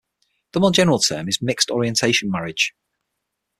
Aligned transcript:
The 0.53 0.59
more 0.59 0.71
general 0.71 0.97
term 0.97 1.27
is 1.29 1.43
mixed-orientation 1.43 2.31
marriage. 2.31 2.73